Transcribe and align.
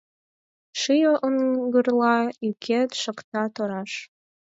Ший 0.79 1.03
оҥгырла 1.25 2.15
йӱкет 2.43 2.89
шокта 3.01 3.43
тораш. 3.55 3.91